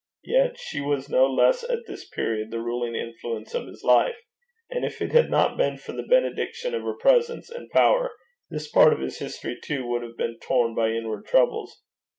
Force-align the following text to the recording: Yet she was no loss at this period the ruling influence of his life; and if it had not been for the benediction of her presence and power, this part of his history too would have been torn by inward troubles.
Yet 0.23 0.57
she 0.57 0.81
was 0.81 1.09
no 1.11 1.27
loss 1.27 1.63
at 1.63 1.85
this 1.85 2.09
period 2.09 2.49
the 2.49 2.59
ruling 2.59 2.95
influence 2.95 3.53
of 3.53 3.67
his 3.67 3.83
life; 3.83 4.17
and 4.67 4.83
if 4.83 4.99
it 4.99 5.11
had 5.11 5.29
not 5.29 5.57
been 5.57 5.77
for 5.77 5.91
the 5.91 6.01
benediction 6.01 6.73
of 6.73 6.81
her 6.81 6.97
presence 6.97 7.51
and 7.51 7.69
power, 7.69 8.09
this 8.49 8.67
part 8.67 8.93
of 8.93 8.99
his 8.99 9.19
history 9.19 9.59
too 9.63 9.85
would 9.85 10.01
have 10.01 10.17
been 10.17 10.39
torn 10.39 10.73
by 10.73 10.89
inward 10.89 11.27
troubles. 11.27 11.83